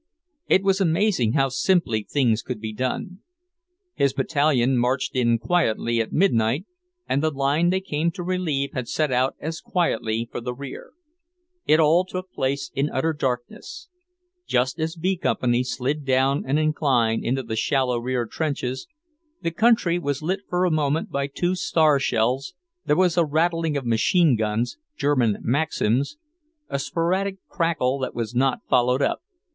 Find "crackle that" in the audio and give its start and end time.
27.47-28.15